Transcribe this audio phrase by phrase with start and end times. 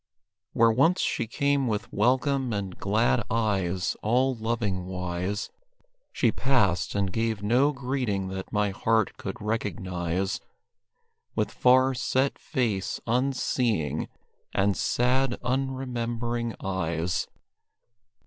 [0.53, 5.51] Where once she came with welcome and glad eyes, all loving wise,
[6.11, 10.41] She passed, and gave no greeting that my heart could recognize,
[11.35, 14.09] With far, set face, unseeing,
[14.55, 17.27] and sad, unremembering eyes.